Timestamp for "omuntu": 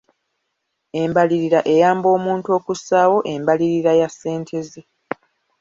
2.17-2.47